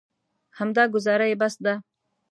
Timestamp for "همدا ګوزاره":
0.59-1.25